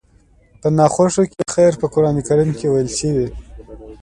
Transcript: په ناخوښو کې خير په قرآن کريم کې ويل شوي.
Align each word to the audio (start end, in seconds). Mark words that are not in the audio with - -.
په 0.61 0.67
ناخوښو 0.77 1.23
کې 1.31 1.41
خير 1.53 1.73
په 1.81 1.87
قرآن 1.93 2.15
کريم 2.27 2.49
کې 2.59 2.67
ويل 2.69 2.89
شوي. 2.97 3.27